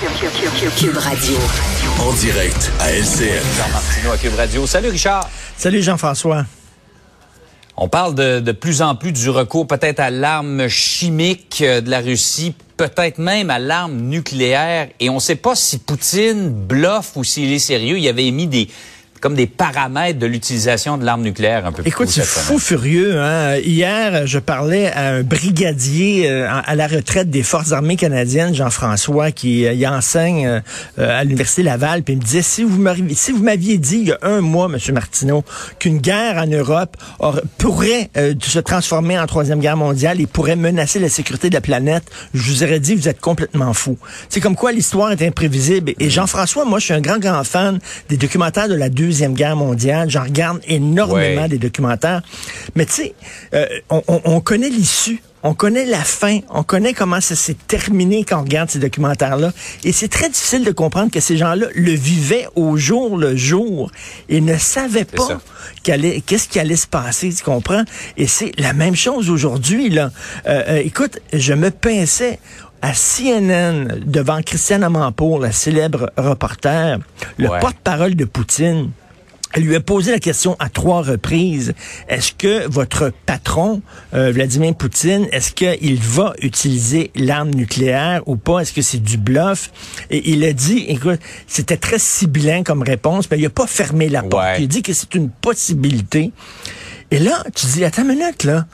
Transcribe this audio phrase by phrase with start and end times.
[0.00, 1.36] Cube Radio.
[2.00, 3.42] En direct à LCN.
[3.54, 4.66] Jean Martineau à Cube Radio.
[4.66, 5.28] Salut Richard.
[5.58, 6.46] Salut Jean-François.
[7.76, 11.90] On parle de, de plus en plus du recours peut-être à l'arme chimique euh, de
[11.90, 14.88] la Russie, peut-être même à l'arme nucléaire.
[15.00, 17.98] Et on ne sait pas si Poutine bluffe ou s'il est sérieux.
[17.98, 18.70] Il avait émis des,
[19.20, 23.20] comme des paramètres de l'utilisation de l'arme nucléaire un peu plus Écoute, c'est fou furieux.
[23.20, 23.56] Hein?
[23.56, 29.30] Hier, je parlais à un brigadier euh, à la retraite des Forces armées canadiennes, Jean-François,
[29.30, 30.60] qui euh, y enseigne euh,
[30.98, 34.08] à l'Université Laval, puis il me disait, si vous m'aviez si vous m'aviez dit il
[34.08, 34.94] y a un mois, M.
[34.94, 35.44] Martineau,
[35.78, 40.98] qu'une guerre en Europe aurait, pourrait se transformer en Troisième Guerre mondiale et pourrait menacer
[40.98, 43.98] la sécurité de la planète, je vous aurais dit, vous êtes complètement fou.
[44.28, 45.92] C'est comme quoi l'histoire est imprévisible.
[45.98, 47.78] Et Jean-François, moi, je suis un grand, grand fan
[48.08, 50.08] des documentaires de la Deuxième Deuxième Guerre mondiale.
[50.08, 52.22] J'en regarde énormément des documentaires.
[52.76, 53.14] Mais tu sais,
[53.54, 55.20] euh, on, connaît l'issue.
[55.42, 59.52] On connaît la fin, on connaît comment ça s'est terminé quand on regarde ces documentaires-là.
[59.82, 63.90] Et c'est très difficile de comprendre que ces gens-là le vivaient au jour le jour
[64.28, 65.40] et ne savaient pas
[65.82, 67.82] qu'est-ce qui allait se passer, tu comprends?
[68.16, 70.12] Et c'est la même chose aujourd'hui, là.
[70.46, 72.38] Euh, euh, écoute, je me pinçais
[72.82, 76.98] à CNN devant Christiane Amanpour, la célèbre reporter,
[77.38, 78.90] le porte-parole de Poutine.
[79.52, 81.74] Elle lui a posé la question à trois reprises.
[82.08, 83.82] Est-ce que votre patron,
[84.14, 88.60] euh, Vladimir Poutine, est-ce qu'il va utiliser l'arme nucléaire ou pas?
[88.60, 89.72] Est-ce que c'est du bluff?
[90.10, 94.08] Et il a dit, écoute, c'était très sibylin comme réponse, mais il n'a pas fermé
[94.08, 94.58] la porte.
[94.58, 96.30] Il a dit que c'est une possibilité.
[97.10, 98.66] Et là, tu dis, attends une minute, là.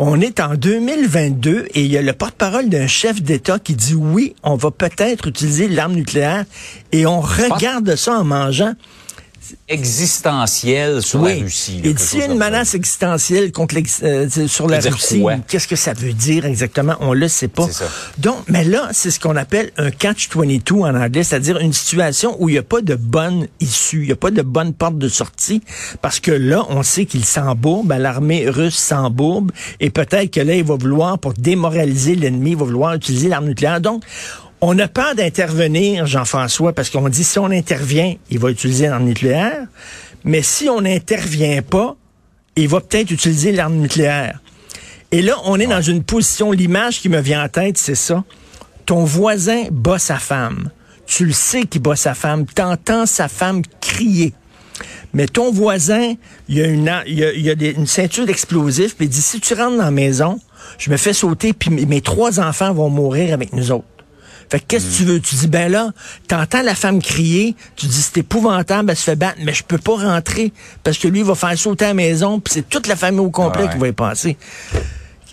[0.00, 3.96] On est en 2022 et il y a le porte-parole d'un chef d'État qui dit
[3.96, 6.44] oui, on va peut-être utiliser l'arme nucléaire
[6.92, 8.74] et on regarde ça en mangeant
[9.68, 11.80] existentielle sur la Russie.
[11.84, 15.92] et s'il y a une menace existentielle contre euh, sur la Russie, qu'est-ce que ça
[15.92, 16.94] veut dire exactement?
[17.00, 17.68] On le sait pas.
[18.18, 22.48] Donc, mais là, c'est ce qu'on appelle un catch-22 en anglais, c'est-à-dire une situation où
[22.48, 25.08] il n'y a pas de bonne issue, il n'y a pas de bonne porte de
[25.08, 25.62] sortie,
[26.02, 30.64] parce que là, on sait qu'il s'embourbe, l'armée russe s'embourbe, et peut-être que là, il
[30.64, 33.80] va vouloir, pour démoraliser l'ennemi, il va vouloir utiliser l'arme nucléaire.
[33.80, 34.02] Donc,
[34.60, 39.04] on a peur d'intervenir, Jean-François, parce qu'on dit si on intervient, il va utiliser l'arme
[39.04, 39.66] nucléaire.
[40.24, 41.96] Mais si on n'intervient pas,
[42.56, 44.40] il va peut-être utiliser l'arme nucléaire.
[45.12, 48.24] Et là, on est dans une position, l'image qui me vient en tête, c'est ça.
[48.84, 50.70] Ton voisin bat sa femme.
[51.06, 52.44] Tu le sais qu'il bat sa femme.
[52.46, 54.34] T'entends sa femme crier.
[55.14, 56.14] Mais ton voisin,
[56.48, 59.78] il y a une, il a, une ceinture d'explosifs, puis il dit, si tu rentres
[59.78, 60.38] dans la maison,
[60.78, 63.86] je me fais sauter, puis mes trois enfants vont mourir avec nous autres.
[64.50, 65.20] Fait qu'est-ce que tu veux?
[65.20, 65.90] Tu dis, ben là,
[66.26, 69.78] t'entends la femme crier, tu dis, c'est épouvantable, elle se fait battre, mais je peux
[69.78, 72.86] pas rentrer parce que lui, il va faire sauter à la maison, puis c'est toute
[72.86, 74.36] la famille au complet qui va y passer.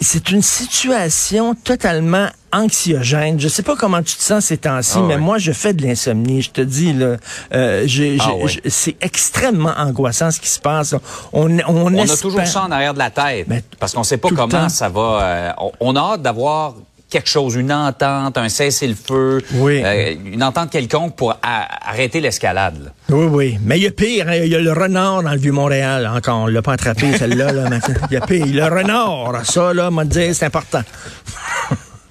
[0.02, 3.40] C'est une situation totalement anxiogène.
[3.40, 5.82] Je sais pas comment tu te sens ces temps-ci, ah mais moi, je fais de
[5.82, 6.42] l'insomnie.
[6.42, 7.16] Je te dis, là,
[7.54, 7.88] euh,
[8.20, 8.32] ah
[8.68, 10.94] c'est extrêmement angoissant ce qui se passe.
[11.32, 13.48] On, on, a toujours ça en arrière de la tête,
[13.80, 15.20] parce qu'on sait pas comment ça va.
[15.22, 16.76] Euh, on a hâte d'avoir
[17.10, 19.82] quelque chose, une entente, un cessez-le-feu, oui.
[19.84, 22.92] Euh, une entente quelconque pour arrêter l'escalade.
[23.10, 23.60] Oui, oui.
[23.64, 24.36] Mais il y a pire, hein.
[24.36, 26.10] il y a le renard dans le Vieux-Montréal.
[26.14, 27.52] Encore, on l'a pas attrapé, celle-là.
[27.52, 27.70] Là,
[28.10, 28.46] il y a pire.
[28.46, 30.82] Le renard, ça, là, m'a dit, c'est important.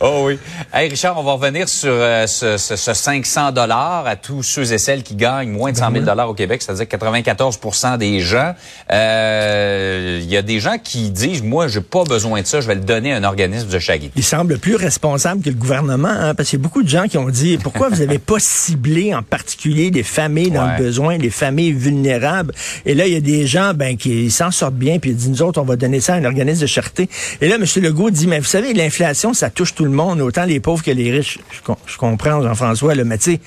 [0.07, 0.39] Oh oui.
[0.71, 4.71] Hey Richard, on va revenir sur euh, ce, ce, ce, 500 dollars à tous ceux
[4.71, 8.55] et celles qui gagnent moins de 100 000 dollars au Québec, c'est-à-dire 94% des gens.
[8.93, 12.67] Euh, il y a des gens qui disent, moi, j'ai pas besoin de ça, je
[12.67, 14.11] vais le donner à un organisme de charité.
[14.15, 17.05] Il semble plus responsable que le gouvernement, hein, parce qu'il y a beaucoup de gens
[17.05, 21.17] qui ont dit, pourquoi vous n'avez pas ciblé en particulier les familles dans le besoin,
[21.17, 22.53] les familles vulnérables.
[22.85, 25.31] Et là, il y a des gens ben, qui s'en sortent bien, puis ils disent,
[25.31, 27.09] nous autres, on va donner ça à un organisme de charité.
[27.41, 27.65] Et là, M.
[27.83, 30.91] Legault dit, mais vous savez, l'inflation, ça touche tout le monde, autant les pauvres que
[30.91, 31.39] les riches.
[31.53, 33.41] Je, comprends, Jean-François, mais tu sais,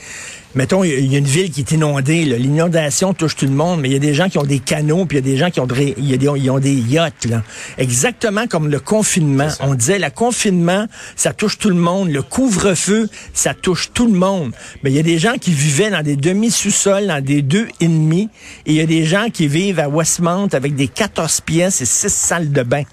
[0.56, 2.26] mettons, il y, a une ville qui est inondée.
[2.26, 5.06] L'inondation touche tout le monde, mais il y a des gens qui ont des canaux,
[5.06, 7.26] puis il y a des gens qui ont, des, ont des yachts.
[7.26, 7.44] Là.
[7.78, 9.50] Exactement comme le confinement.
[9.60, 12.10] On disait, le confinement, ça touche tout le monde.
[12.10, 14.52] Le couvre-feu, ça touche tout le monde.
[14.84, 18.30] Mais il y a des gens qui vivaient dans des demi-sous-sols, dans des deux ennemis,
[18.66, 21.86] et il y a des gens qui vivent à Westmount avec des 14 pièces et
[21.86, 22.84] 6 salles de bain.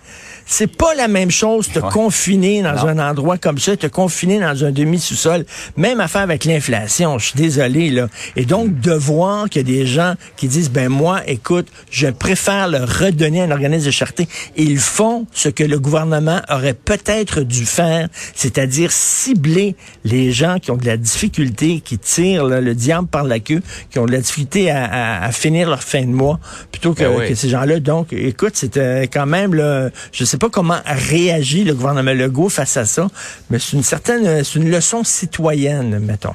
[0.46, 4.64] C'est pas la même chose te confiner dans un endroit comme ça, te confiner dans
[4.64, 5.44] un demi-sous-sol.
[5.76, 8.08] Même affaire avec l'inflation, je suis désolé, là.
[8.36, 12.08] Et donc, de voir qu'il y a des gens qui disent, ben moi, écoute, je
[12.08, 14.28] préfère le redonner à un organisme de charité.
[14.56, 20.70] ils font ce que le gouvernement aurait peut-être dû faire, c'est-à-dire cibler les gens qui
[20.70, 24.20] ont de la difficulté, qui tirent le diable par la queue, qui ont de la
[24.20, 26.38] difficulté à, finir leur fin de mois,
[26.70, 27.80] plutôt que, ben que ces gens-là.
[27.80, 32.48] Donc, écoute, c'était quand même, là, je sais sais pas comment réagit le gouvernement Legault
[32.48, 33.08] face à ça,
[33.50, 36.34] mais c'est une certaine, c'est une leçon citoyenne, mettons.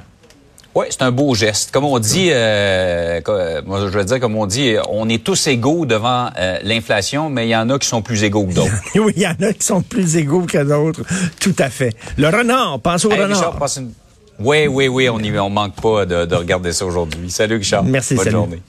[0.75, 1.71] Oui, c'est un beau geste.
[1.71, 3.19] Comme on dit, euh,
[3.65, 7.47] moi je veux dire, comme on dit, on est tous égaux devant euh, l'inflation, mais
[7.47, 8.71] il y en a qui sont plus égaux que d'autres.
[8.95, 11.01] oui, il y en a qui sont plus égaux que d'autres.
[11.41, 11.93] Tout à fait.
[12.17, 13.59] Le renard, pense au renard.
[14.39, 17.29] Oui, oui, oui, on y on manque pas de, de regarder ça aujourd'hui.
[17.29, 17.83] Salut Richard.
[17.83, 18.35] Merci, Bonne salut.
[18.37, 18.61] journée.